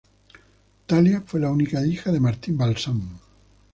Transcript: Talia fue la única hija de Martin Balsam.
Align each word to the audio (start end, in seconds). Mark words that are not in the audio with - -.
Talia 0.87 1.21
fue 1.21 1.39
la 1.41 1.51
única 1.51 1.85
hija 1.85 2.11
de 2.11 2.19
Martin 2.19 2.57
Balsam. 2.57 3.19